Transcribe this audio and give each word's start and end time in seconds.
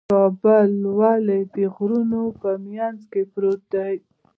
کابل 0.11 0.71
ولې 0.99 1.39
د 1.55 1.57
غرونو 1.75 2.21
په 2.41 2.51
منځ 2.67 2.99
کې 3.11 3.21
پروت 3.31 3.61
دی؟ 3.73 3.95